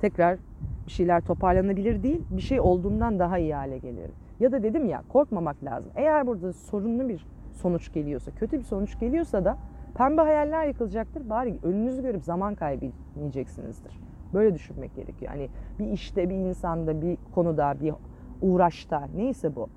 Tekrar 0.00 0.38
bir 0.86 0.92
şeyler 0.92 1.20
toparlanabilir 1.20 2.02
değil, 2.02 2.22
bir 2.30 2.42
şey 2.42 2.60
olduğundan 2.60 3.18
daha 3.18 3.38
iyi 3.38 3.54
hale 3.54 3.78
gelir. 3.78 4.10
Ya 4.40 4.52
da 4.52 4.62
dedim 4.62 4.86
ya 4.86 5.02
korkmamak 5.08 5.64
lazım. 5.64 5.92
Eğer 5.96 6.26
burada 6.26 6.52
sorunlu 6.52 7.08
bir 7.08 7.26
sonuç 7.52 7.92
geliyorsa, 7.92 8.30
kötü 8.30 8.58
bir 8.58 8.64
sonuç 8.64 8.98
geliyorsa 9.00 9.44
da 9.44 9.56
pembe 9.94 10.20
hayaller 10.20 10.66
yıkılacaktır. 10.66 11.30
Bari 11.30 11.58
önünüzü 11.62 12.02
görüp 12.02 12.24
zaman 12.24 12.54
kaybetmeyeceksinizdir. 12.54 14.00
Böyle 14.34 14.54
düşünmek 14.54 14.94
gerekiyor. 14.96 15.32
Hani 15.32 15.48
bir 15.78 15.86
işte, 15.86 16.30
bir 16.30 16.34
insanda, 16.34 17.02
bir 17.02 17.18
konuda, 17.34 17.74
bir 17.80 17.94
uğraşta 18.42 19.08
neyse 19.16 19.56
bu. 19.56 19.68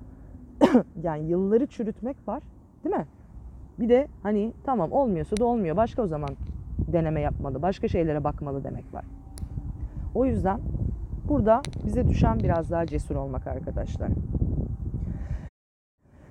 yani 1.02 1.28
yılları 1.28 1.66
çürütmek 1.66 2.16
var 2.28 2.42
değil 2.84 2.96
mi? 2.96 3.06
Bir 3.78 3.88
de 3.88 4.08
hani 4.22 4.52
tamam 4.64 4.92
olmuyorsa 4.92 5.36
da 5.36 5.44
olmuyor. 5.44 5.76
Başka 5.76 6.02
o 6.02 6.06
zaman 6.06 6.30
deneme 6.78 7.20
yapmalı, 7.20 7.62
başka 7.62 7.88
şeylere 7.88 8.24
bakmalı 8.24 8.64
demek 8.64 8.94
var. 8.94 9.04
O 10.14 10.24
yüzden 10.24 10.60
burada 11.28 11.62
bize 11.86 12.08
düşen 12.08 12.38
biraz 12.38 12.70
daha 12.70 12.86
cesur 12.86 13.16
olmak 13.16 13.46
arkadaşlar. 13.46 14.08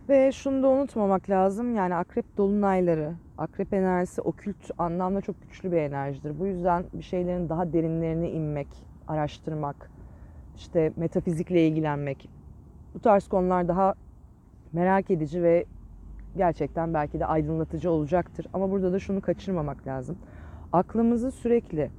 Ve 0.10 0.32
şunu 0.32 0.64
da 0.64 0.68
unutmamak 0.68 1.30
lazım. 1.30 1.76
Yani 1.76 1.96
akrep 1.96 2.38
dolunayları, 2.38 3.14
akrep 3.38 3.74
enerjisi 3.74 4.22
okült 4.22 4.72
anlamda 4.78 5.22
çok 5.22 5.42
güçlü 5.42 5.72
bir 5.72 5.78
enerjidir. 5.78 6.40
Bu 6.40 6.48
yüzden 6.48 6.86
bir 6.94 7.04
şeylerin 7.04 7.50
daha 7.50 7.74
derinlerine 7.74 8.32
inmek, 8.32 8.68
araştırmak, 9.08 9.92
işte 10.56 10.92
metafizikle 10.96 11.68
ilgilenmek. 11.68 12.30
Bu 12.94 13.00
tarz 13.00 13.28
konular 13.28 13.68
daha 13.68 13.94
merak 14.74 15.12
edici 15.12 15.44
ve 15.44 15.66
gerçekten 16.38 16.94
belki 16.94 17.20
de 17.20 17.26
aydınlatıcı 17.26 17.92
olacaktır. 17.92 18.48
Ama 18.54 18.72
burada 18.72 18.94
da 18.94 19.00
şunu 19.00 19.22
kaçırmamak 19.22 19.88
lazım. 19.88 20.18
Aklımızı 20.74 21.32
sürekli 21.32 21.92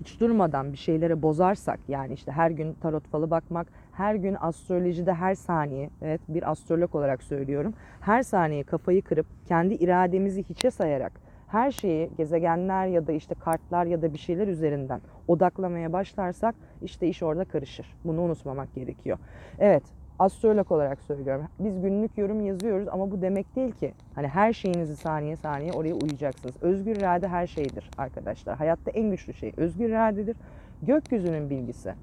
hiç 0.00 0.20
durmadan 0.20 0.72
bir 0.72 0.78
şeylere 0.78 1.22
bozarsak 1.22 1.80
yani 1.88 2.12
işte 2.12 2.32
her 2.32 2.50
gün 2.50 2.72
tarot 2.72 3.08
falı 3.08 3.30
bakmak, 3.30 3.66
her 3.98 4.14
gün 4.14 4.36
astrolojide 4.40 5.14
her 5.14 5.34
saniye, 5.34 5.90
evet 6.02 6.20
bir 6.28 6.50
astrolog 6.50 6.94
olarak 6.94 7.22
söylüyorum, 7.22 7.74
her 8.00 8.22
saniye 8.22 8.62
kafayı 8.62 9.02
kırıp 9.02 9.26
kendi 9.46 9.74
irademizi 9.74 10.42
hiçe 10.42 10.70
sayarak 10.70 11.12
her 11.48 11.70
şeyi 11.70 12.10
gezegenler 12.16 12.86
ya 12.86 13.06
da 13.06 13.12
işte 13.12 13.34
kartlar 13.34 13.86
ya 13.86 14.02
da 14.02 14.12
bir 14.12 14.18
şeyler 14.18 14.48
üzerinden 14.48 15.00
odaklamaya 15.28 15.92
başlarsak 15.92 16.54
işte 16.82 17.06
iş 17.08 17.22
orada 17.22 17.44
karışır. 17.44 17.86
Bunu 18.04 18.20
unutmamak 18.20 18.74
gerekiyor. 18.74 19.18
Evet 19.58 19.82
astrolog 20.18 20.72
olarak 20.72 21.00
söylüyorum. 21.00 21.46
Biz 21.58 21.80
günlük 21.80 22.18
yorum 22.18 22.46
yazıyoruz 22.46 22.88
ama 22.88 23.10
bu 23.10 23.22
demek 23.22 23.56
değil 23.56 23.72
ki 23.72 23.94
hani 24.14 24.28
her 24.28 24.52
şeyinizi 24.52 24.96
saniye 24.96 25.36
saniye 25.36 25.72
oraya 25.72 25.94
uyacaksınız. 25.94 26.62
Özgür 26.62 26.96
irade 26.96 27.28
her 27.28 27.46
şeydir 27.46 27.90
arkadaşlar. 27.98 28.56
Hayatta 28.56 28.90
en 28.90 29.10
güçlü 29.10 29.34
şey 29.34 29.52
özgür 29.56 29.88
iradedir. 29.88 30.36
Gökyüzünün 30.82 31.50
bilgisi 31.50 31.94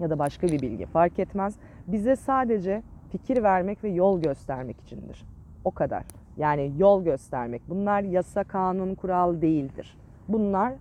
ya 0.00 0.10
da 0.10 0.18
başka 0.18 0.46
bir 0.46 0.62
bilgi 0.62 0.86
fark 0.86 1.18
etmez. 1.18 1.54
Bize 1.86 2.16
sadece 2.16 2.82
fikir 3.12 3.42
vermek 3.42 3.84
ve 3.84 3.88
yol 3.88 4.20
göstermek 4.20 4.80
içindir. 4.80 5.24
O 5.64 5.70
kadar. 5.70 6.04
Yani 6.36 6.72
yol 6.78 7.04
göstermek. 7.04 7.62
Bunlar 7.68 8.02
yasa, 8.02 8.44
kanun, 8.44 8.94
kural 8.94 9.40
değildir. 9.40 9.96
Bunlar 10.28 10.72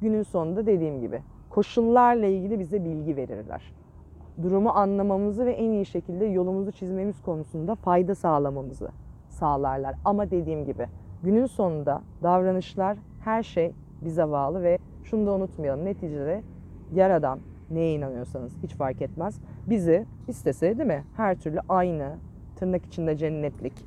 günün 0.00 0.22
sonunda 0.22 0.66
dediğim 0.66 1.00
gibi 1.00 1.22
koşullarla 1.50 2.26
ilgili 2.26 2.58
bize 2.58 2.84
bilgi 2.84 3.16
verirler 3.16 3.80
durumu 4.42 4.70
anlamamızı 4.70 5.46
ve 5.46 5.52
en 5.52 5.70
iyi 5.70 5.86
şekilde 5.86 6.24
yolumuzu 6.24 6.72
çizmemiz 6.72 7.22
konusunda 7.22 7.74
fayda 7.74 8.14
sağlamamızı 8.14 8.88
sağlarlar. 9.28 9.94
Ama 10.04 10.30
dediğim 10.30 10.64
gibi 10.64 10.86
günün 11.22 11.46
sonunda 11.46 12.02
davranışlar 12.22 12.96
her 13.24 13.42
şey 13.42 13.72
bize 14.02 14.30
bağlı 14.30 14.62
ve 14.62 14.78
şunu 15.04 15.26
da 15.26 15.32
unutmayalım. 15.32 15.84
Neticede 15.84 16.42
yaradan 16.94 17.40
neye 17.70 17.94
inanıyorsanız 17.94 18.52
hiç 18.62 18.74
fark 18.74 19.02
etmez. 19.02 19.40
Bizi 19.66 20.06
istese 20.28 20.78
değil 20.78 20.88
mi 20.88 21.04
her 21.16 21.38
türlü 21.38 21.60
aynı 21.68 22.16
tırnak 22.56 22.86
içinde 22.86 23.16
cennetlik 23.16 23.84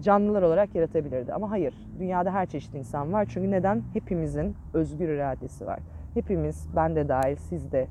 canlılar 0.00 0.42
olarak 0.42 0.74
yaratabilirdi. 0.74 1.32
Ama 1.32 1.50
hayır 1.50 1.74
dünyada 1.98 2.32
her 2.32 2.46
çeşit 2.46 2.74
insan 2.74 3.12
var. 3.12 3.26
Çünkü 3.30 3.50
neden? 3.50 3.82
Hepimizin 3.92 4.56
özgür 4.74 5.08
iradesi 5.08 5.66
var. 5.66 5.80
Hepimiz 6.14 6.68
ben 6.76 6.96
de 6.96 7.08
dahil 7.08 7.36
siz 7.36 7.72
de 7.72 7.86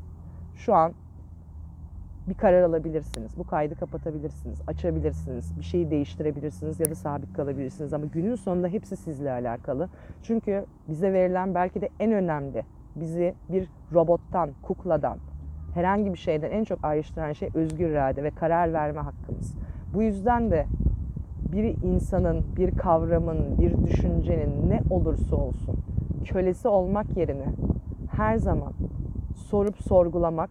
şu 0.55 0.73
an 0.73 0.93
bir 2.27 2.33
karar 2.33 2.63
alabilirsiniz. 2.63 3.37
Bu 3.37 3.47
kaydı 3.47 3.75
kapatabilirsiniz, 3.75 4.61
açabilirsiniz, 4.67 5.59
bir 5.59 5.63
şeyi 5.63 5.91
değiştirebilirsiniz 5.91 6.79
ya 6.79 6.85
da 6.85 6.95
sabit 6.95 7.33
kalabilirsiniz. 7.33 7.93
Ama 7.93 8.05
günün 8.05 8.35
sonunda 8.35 8.67
hepsi 8.67 8.97
sizle 8.97 9.31
alakalı. 9.31 9.89
Çünkü 10.23 10.65
bize 10.87 11.13
verilen 11.13 11.55
belki 11.55 11.81
de 11.81 11.89
en 11.99 12.11
önemli, 12.11 12.63
bizi 12.95 13.33
bir 13.49 13.67
robottan, 13.93 14.49
kukladan, 14.61 15.17
herhangi 15.73 16.13
bir 16.13 16.17
şeyden 16.17 16.51
en 16.51 16.63
çok 16.63 16.85
ayrıştıran 16.85 17.33
şey 17.33 17.49
özgür 17.53 17.89
irade 17.89 18.23
ve 18.23 18.31
karar 18.31 18.73
verme 18.73 19.01
hakkımız. 19.01 19.55
Bu 19.93 20.03
yüzden 20.03 20.51
de 20.51 20.65
bir 21.51 21.83
insanın, 21.83 22.45
bir 22.57 22.77
kavramın, 22.77 23.57
bir 23.57 23.85
düşüncenin 23.85 24.69
ne 24.69 24.81
olursa 24.89 25.35
olsun 25.35 25.75
kölesi 26.25 26.67
olmak 26.67 27.17
yerine 27.17 27.45
her 28.11 28.37
zaman 28.37 28.73
sorup 29.35 29.77
sorgulamak 29.77 30.49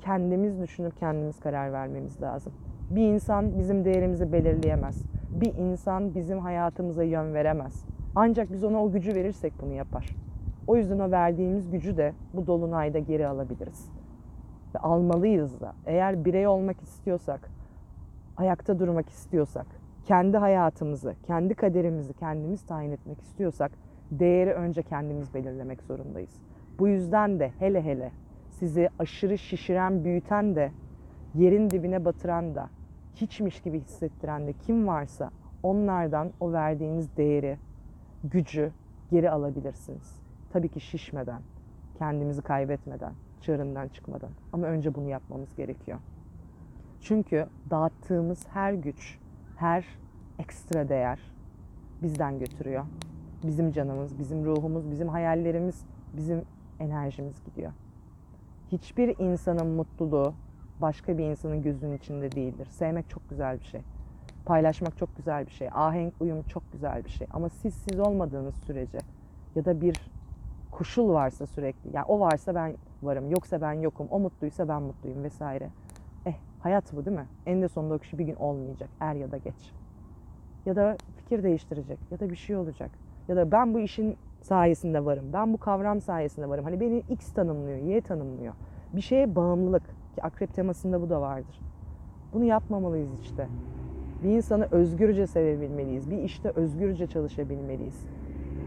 kendimiz 0.00 0.60
düşünüp 0.60 0.96
kendimiz 0.96 1.40
karar 1.40 1.72
vermemiz 1.72 2.22
lazım. 2.22 2.52
Bir 2.90 3.02
insan 3.02 3.58
bizim 3.58 3.84
değerimizi 3.84 4.32
belirleyemez. 4.32 5.02
Bir 5.40 5.54
insan 5.54 6.14
bizim 6.14 6.38
hayatımıza 6.38 7.02
yön 7.02 7.34
veremez. 7.34 7.84
Ancak 8.14 8.52
biz 8.52 8.64
ona 8.64 8.84
o 8.84 8.92
gücü 8.92 9.14
verirsek 9.14 9.52
bunu 9.62 9.72
yapar. 9.72 10.16
O 10.68 10.76
yüzden 10.76 10.98
o 10.98 11.10
verdiğimiz 11.10 11.70
gücü 11.70 11.96
de 11.96 12.12
bu 12.34 12.46
dolunayda 12.46 12.98
geri 12.98 13.28
alabiliriz. 13.28 13.88
Ve 14.74 14.78
almalıyız 14.78 15.60
da. 15.60 15.74
Eğer 15.86 16.24
birey 16.24 16.46
olmak 16.46 16.82
istiyorsak, 16.82 17.50
ayakta 18.36 18.78
durmak 18.78 19.08
istiyorsak, 19.08 19.66
kendi 20.04 20.36
hayatımızı, 20.36 21.14
kendi 21.26 21.54
kaderimizi 21.54 22.14
kendimiz 22.14 22.66
tayin 22.66 22.92
etmek 22.92 23.20
istiyorsak 23.20 23.72
değeri 24.10 24.52
önce 24.52 24.82
kendimiz 24.82 25.34
belirlemek 25.34 25.82
zorundayız. 25.82 26.40
Bu 26.78 26.88
yüzden 26.88 27.40
de 27.40 27.52
hele 27.58 27.82
hele 27.82 28.12
sizi 28.50 28.88
aşırı 28.98 29.38
şişiren, 29.38 30.04
büyüten 30.04 30.56
de, 30.56 30.72
yerin 31.34 31.70
dibine 31.70 32.04
batıran 32.04 32.54
da, 32.54 32.68
hiçmiş 33.14 33.60
gibi 33.60 33.80
hissettiren 33.80 34.46
de 34.46 34.52
kim 34.52 34.86
varsa 34.86 35.30
onlardan 35.62 36.30
o 36.40 36.52
verdiğiniz 36.52 37.16
değeri, 37.16 37.58
gücü 38.24 38.72
geri 39.10 39.30
alabilirsiniz. 39.30 40.27
Tabii 40.52 40.68
ki 40.68 40.80
şişmeden, 40.80 41.42
kendimizi 41.98 42.42
kaybetmeden, 42.42 43.12
çığırından 43.40 43.88
çıkmadan. 43.88 44.30
Ama 44.52 44.66
önce 44.66 44.94
bunu 44.94 45.08
yapmamız 45.08 45.54
gerekiyor. 45.56 45.98
Çünkü 47.00 47.46
dağıttığımız 47.70 48.46
her 48.48 48.72
güç, 48.72 49.18
her 49.56 49.84
ekstra 50.38 50.88
değer 50.88 51.18
bizden 52.02 52.38
götürüyor. 52.38 52.84
Bizim 53.42 53.72
canımız, 53.72 54.18
bizim 54.18 54.44
ruhumuz, 54.44 54.90
bizim 54.90 55.08
hayallerimiz, 55.08 55.84
bizim 56.16 56.42
enerjimiz 56.80 57.44
gidiyor. 57.44 57.72
Hiçbir 58.72 59.18
insanın 59.18 59.66
mutluluğu 59.66 60.34
başka 60.80 61.18
bir 61.18 61.24
insanın 61.24 61.62
gözünün 61.62 61.96
içinde 61.96 62.32
değildir. 62.32 62.68
Sevmek 62.70 63.10
çok 63.10 63.30
güzel 63.30 63.60
bir 63.60 63.64
şey. 63.64 63.80
Paylaşmak 64.44 64.98
çok 64.98 65.16
güzel 65.16 65.46
bir 65.46 65.50
şey. 65.50 65.68
Ahenk, 65.72 66.14
uyum 66.20 66.42
çok 66.42 66.72
güzel 66.72 67.04
bir 67.04 67.10
şey. 67.10 67.26
Ama 67.30 67.48
siz 67.48 67.74
siz 67.74 68.00
olmadığınız 68.00 68.54
sürece 68.54 68.98
ya 69.54 69.64
da 69.64 69.80
bir 69.80 70.10
koşul 70.78 71.08
varsa 71.08 71.46
sürekli, 71.46 71.96
yani 71.96 72.04
o 72.08 72.20
varsa 72.20 72.54
ben 72.54 72.74
varım, 73.02 73.30
yoksa 73.30 73.60
ben 73.60 73.72
yokum, 73.72 74.06
o 74.10 74.18
mutluysa 74.18 74.68
ben 74.68 74.82
mutluyum 74.82 75.22
vesaire. 75.22 75.68
Eh 76.26 76.34
hayat 76.60 76.92
bu 76.96 77.04
değil 77.04 77.16
mi? 77.16 77.26
En 77.46 77.62
de 77.62 77.68
sonunda 77.68 77.94
o 77.94 77.98
kişi 77.98 78.18
bir 78.18 78.24
gün 78.24 78.34
olmayacak, 78.34 78.88
er 79.00 79.14
ya 79.14 79.30
da 79.30 79.36
geç. 79.36 79.72
Ya 80.66 80.76
da 80.76 80.96
fikir 81.16 81.42
değiştirecek 81.42 81.98
ya 82.10 82.20
da 82.20 82.30
bir 82.30 82.36
şey 82.36 82.56
olacak. 82.56 82.90
Ya 83.28 83.36
da 83.36 83.52
ben 83.52 83.74
bu 83.74 83.80
işin 83.80 84.16
sayesinde 84.42 85.04
varım, 85.04 85.24
ben 85.32 85.52
bu 85.52 85.58
kavram 85.58 86.00
sayesinde 86.00 86.48
varım. 86.48 86.64
Hani 86.64 86.80
beni 86.80 87.02
X 87.10 87.32
tanımlıyor, 87.32 87.78
Y 87.78 88.00
tanımlıyor. 88.00 88.54
Bir 88.92 89.00
şeye 89.00 89.36
bağımlılık 89.36 89.82
ki 90.14 90.22
akrep 90.22 90.54
temasında 90.54 91.02
bu 91.02 91.10
da 91.10 91.20
vardır. 91.20 91.60
Bunu 92.32 92.44
yapmamalıyız 92.44 93.20
işte. 93.22 93.48
Bir 94.22 94.28
insanı 94.28 94.68
özgürce 94.70 95.26
sevebilmeliyiz. 95.26 96.10
Bir 96.10 96.18
işte 96.18 96.50
özgürce 96.50 97.06
çalışabilmeliyiz. 97.06 98.06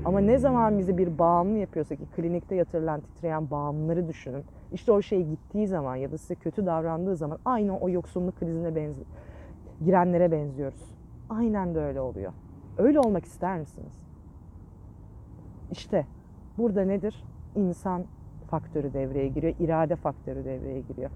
Ama 0.06 0.20
ne 0.20 0.38
zaman 0.38 0.80
bizi 0.80 0.98
bir 0.98 1.20
bağımlı 1.20 1.58
yapıyorsa 1.58 1.96
ki 1.96 2.06
klinikte 2.16 2.56
yatırılan 2.56 3.02
titreyen 3.02 3.52
bağımlıları 3.52 4.08
düşünün. 4.08 4.44
İşte 4.74 4.92
o 4.92 5.02
şey 5.02 5.24
gittiği 5.24 5.68
zaman 5.68 5.96
ya 5.96 6.12
da 6.12 6.18
size 6.18 6.36
kötü 6.36 6.66
davrandığı 6.66 7.16
zaman 7.16 7.40
aynı 7.46 7.78
o 7.78 7.90
yoksunluk 7.90 8.40
krizine 8.40 8.76
benzi 8.76 9.04
girenlere 9.86 10.32
benziyoruz. 10.32 10.96
Aynen 11.30 11.76
de 11.76 11.80
öyle 11.80 12.02
oluyor. 12.02 12.34
Öyle 12.78 13.00
olmak 13.00 13.26
ister 13.26 13.60
misiniz? 13.60 14.08
İşte 15.72 16.06
burada 16.58 16.86
nedir? 16.86 17.24
İnsan 17.56 18.04
faktörü 18.50 18.94
devreye 18.94 19.28
giriyor, 19.28 19.54
irade 19.60 19.96
faktörü 19.96 20.46
devreye 20.46 20.82
giriyor. 20.82 21.10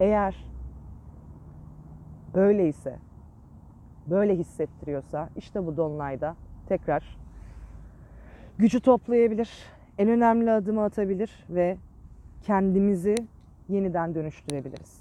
Eğer 0.00 0.44
böyleyse, 2.34 2.98
böyle 4.06 4.36
hissettiriyorsa 4.36 5.28
işte 5.36 5.66
bu 5.66 5.76
dolunayda 5.76 6.36
tekrar 6.68 7.18
gücü 8.58 8.80
toplayabilir, 8.80 9.50
en 9.98 10.08
önemli 10.08 10.50
adımı 10.50 10.82
atabilir 10.82 11.44
ve 11.50 11.76
kendimizi 12.42 13.14
yeniden 13.68 14.14
dönüştürebiliriz. 14.14 15.00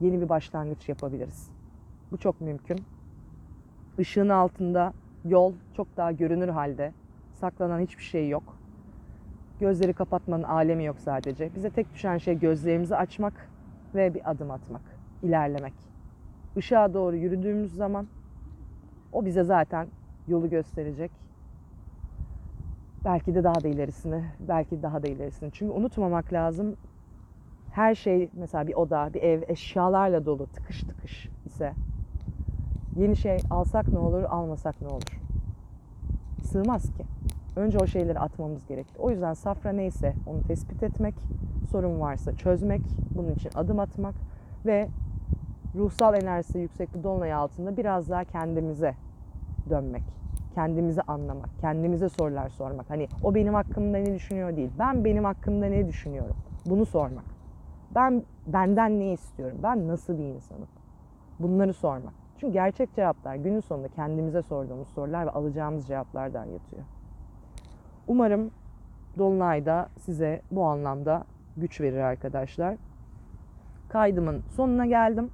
Yeni 0.00 0.20
bir 0.20 0.28
başlangıç 0.28 0.88
yapabiliriz. 0.88 1.50
Bu 2.12 2.16
çok 2.16 2.40
mümkün. 2.40 2.80
Işığın 3.98 4.28
altında 4.28 4.92
yol 5.24 5.52
çok 5.76 5.96
daha 5.96 6.12
görünür 6.12 6.48
halde. 6.48 6.92
Saklanan 7.34 7.80
hiçbir 7.80 8.02
şey 8.02 8.28
yok. 8.28 8.58
Gözleri 9.60 9.92
kapatmanın 9.92 10.42
alemi 10.42 10.84
yok 10.84 10.96
sadece. 10.98 11.54
Bize 11.54 11.70
tek 11.70 11.94
düşen 11.94 12.18
şey 12.18 12.38
gözlerimizi 12.38 12.96
açmak 12.96 13.50
ve 13.94 14.14
bir 14.14 14.30
adım 14.30 14.50
atmak, 14.50 14.82
ilerlemek. 15.22 15.74
Işığa 16.56 16.94
doğru 16.94 17.16
yürüdüğümüz 17.16 17.74
zaman 17.74 18.06
o 19.12 19.24
bize 19.24 19.44
zaten 19.44 19.86
yolu 20.28 20.50
gösterecek. 20.50 21.25
Belki 23.06 23.34
de 23.34 23.44
daha 23.44 23.62
da 23.62 23.68
ilerisini, 23.68 24.24
belki 24.48 24.82
daha 24.82 25.02
da 25.02 25.08
ilerisini. 25.08 25.50
Çünkü 25.52 25.72
unutmamak 25.74 26.32
lazım. 26.32 26.76
Her 27.72 27.94
şey 27.94 28.30
mesela 28.32 28.66
bir 28.66 28.74
oda, 28.74 29.10
bir 29.14 29.22
ev 29.22 29.42
eşyalarla 29.48 30.26
dolu, 30.26 30.46
tıkış 30.46 30.80
tıkış 30.80 31.28
ise 31.46 31.72
yeni 32.96 33.16
şey 33.16 33.38
alsak 33.50 33.88
ne 33.88 33.98
olur, 33.98 34.22
almasak 34.22 34.82
ne 34.82 34.88
olur? 34.88 35.20
Sığmaz 36.42 36.82
ki. 36.82 37.04
Önce 37.56 37.78
o 37.78 37.86
şeyleri 37.86 38.18
atmamız 38.18 38.66
gerekti. 38.66 38.98
O 38.98 39.10
yüzden 39.10 39.34
safra 39.34 39.72
neyse 39.72 40.14
onu 40.26 40.42
tespit 40.42 40.82
etmek, 40.82 41.14
sorun 41.70 42.00
varsa 42.00 42.36
çözmek, 42.36 42.82
bunun 43.14 43.32
için 43.32 43.50
adım 43.54 43.80
atmak 43.80 44.14
ve 44.66 44.88
ruhsal 45.74 46.14
enerjisi 46.14 46.58
yüksek 46.58 46.94
bir 46.94 47.02
dolunay 47.02 47.32
altında 47.32 47.76
biraz 47.76 48.10
daha 48.10 48.24
kendimize 48.24 48.94
dönmek. 49.70 50.15
Kendimizi 50.56 51.02
anlamak, 51.02 51.48
kendimize 51.60 52.08
sorular 52.08 52.48
sormak. 52.48 52.90
Hani 52.90 53.08
o 53.22 53.34
benim 53.34 53.54
hakkımda 53.54 53.98
ne 53.98 54.14
düşünüyor 54.14 54.56
değil. 54.56 54.70
Ben 54.78 55.04
benim 55.04 55.24
hakkımda 55.24 55.66
ne 55.66 55.88
düşünüyorum? 55.88 56.36
Bunu 56.66 56.86
sormak. 56.86 57.24
Ben 57.94 58.22
benden 58.46 59.00
ne 59.00 59.12
istiyorum? 59.12 59.58
Ben 59.62 59.88
nasıl 59.88 60.18
bir 60.18 60.24
insanım? 60.24 60.68
Bunları 61.38 61.72
sormak. 61.72 62.12
Çünkü 62.38 62.52
gerçek 62.52 62.94
cevaplar 62.94 63.34
günün 63.34 63.60
sonunda 63.60 63.88
kendimize 63.88 64.42
sorduğumuz 64.42 64.88
sorular 64.88 65.26
ve 65.26 65.30
alacağımız 65.30 65.86
cevaplardan 65.86 66.44
yatıyor. 66.44 66.82
Umarım 68.08 68.50
Dolunay'da 69.18 69.88
size 69.98 70.42
bu 70.50 70.64
anlamda 70.64 71.24
güç 71.56 71.80
verir 71.80 71.98
arkadaşlar. 72.00 72.76
Kaydımın 73.88 74.42
sonuna 74.56 74.86
geldim. 74.86 75.30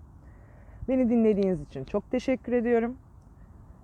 Beni 0.89 1.11
dinlediğiniz 1.11 1.61
için 1.61 1.85
çok 1.85 2.11
teşekkür 2.11 2.53
ediyorum. 2.53 2.97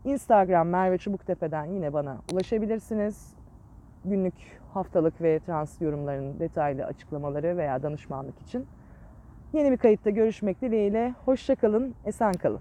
Instagram 0.04 0.68
Merve 0.68 0.98
Çubuktepe'den 0.98 1.64
yine 1.64 1.92
bana 1.92 2.18
ulaşabilirsiniz. 2.32 3.34
Günlük, 4.04 4.34
haftalık 4.74 5.22
ve 5.22 5.40
trans 5.40 5.80
yorumların 5.80 6.38
detaylı 6.38 6.84
açıklamaları 6.84 7.56
veya 7.56 7.82
danışmanlık 7.82 8.40
için. 8.42 8.66
Yeni 9.52 9.70
bir 9.72 9.76
kayıtta 9.76 10.11
görüşmek 10.11 10.62
dileğiyle. 10.62 11.14
Hoşçakalın, 11.24 11.94
esen 12.04 12.32
kalın. 12.32 12.61